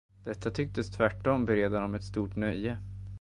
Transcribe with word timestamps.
Detta 0.23 0.51
tycktes 0.51 0.91
tvärtom 0.91 1.45
bereda 1.45 1.79
dem 1.79 1.95
ett 1.95 2.03
stort 2.03 2.35
nöje. 2.35 2.79